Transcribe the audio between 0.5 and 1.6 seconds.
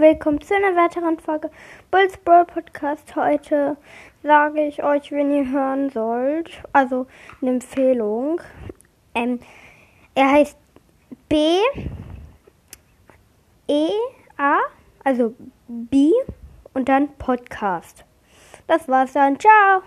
einer weiteren Folge